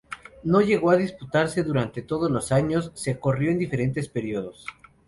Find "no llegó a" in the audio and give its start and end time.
0.41-0.95